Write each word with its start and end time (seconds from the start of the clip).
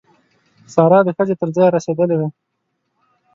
سارا 0.73 0.99
د 1.05 1.09
ښځې 1.17 1.35
تر 1.41 1.49
ځایه 1.55 1.73
رسېدلې 1.77 2.15
ده. 2.21 2.27